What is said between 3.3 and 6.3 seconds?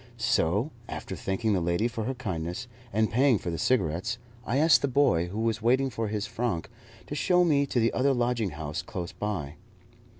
for the cigarettes, I asked the boy, who was waiting for his